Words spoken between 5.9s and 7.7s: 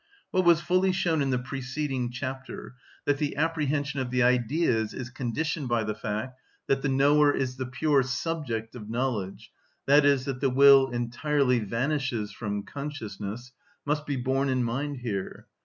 fact that the knower is the